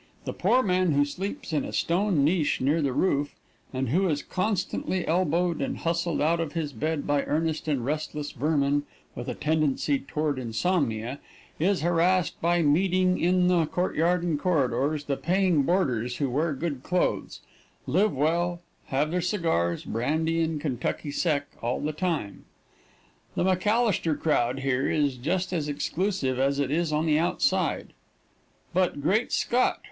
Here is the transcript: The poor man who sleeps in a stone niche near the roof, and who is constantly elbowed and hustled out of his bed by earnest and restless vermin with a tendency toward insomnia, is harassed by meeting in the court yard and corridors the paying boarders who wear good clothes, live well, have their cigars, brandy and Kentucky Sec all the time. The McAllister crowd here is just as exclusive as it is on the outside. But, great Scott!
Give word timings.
The 0.25 0.33
poor 0.33 0.63
man 0.63 0.93
who 0.93 1.05
sleeps 1.05 1.53
in 1.53 1.63
a 1.63 1.71
stone 1.71 2.23
niche 2.25 2.59
near 2.59 2.81
the 2.81 2.91
roof, 2.91 3.35
and 3.71 3.89
who 3.89 4.09
is 4.09 4.23
constantly 4.23 5.07
elbowed 5.07 5.61
and 5.61 5.77
hustled 5.77 6.21
out 6.21 6.39
of 6.39 6.53
his 6.53 6.73
bed 6.73 7.05
by 7.05 7.21
earnest 7.25 7.67
and 7.67 7.85
restless 7.85 8.31
vermin 8.31 8.81
with 9.13 9.27
a 9.29 9.35
tendency 9.35 9.99
toward 9.99 10.39
insomnia, 10.39 11.19
is 11.59 11.81
harassed 11.81 12.41
by 12.41 12.63
meeting 12.63 13.19
in 13.19 13.47
the 13.47 13.67
court 13.67 13.95
yard 13.95 14.23
and 14.23 14.39
corridors 14.39 15.03
the 15.03 15.17
paying 15.17 15.61
boarders 15.61 16.17
who 16.17 16.31
wear 16.31 16.53
good 16.53 16.81
clothes, 16.81 17.41
live 17.85 18.11
well, 18.11 18.59
have 18.87 19.11
their 19.11 19.21
cigars, 19.21 19.85
brandy 19.85 20.41
and 20.41 20.59
Kentucky 20.59 21.11
Sec 21.11 21.45
all 21.61 21.79
the 21.79 21.93
time. 21.93 22.45
The 23.35 23.43
McAllister 23.43 24.19
crowd 24.19 24.61
here 24.61 24.89
is 24.89 25.15
just 25.15 25.53
as 25.53 25.67
exclusive 25.69 26.39
as 26.39 26.57
it 26.57 26.71
is 26.71 26.91
on 26.91 27.05
the 27.05 27.19
outside. 27.19 27.93
But, 28.73 28.99
great 29.03 29.31
Scott! 29.31 29.79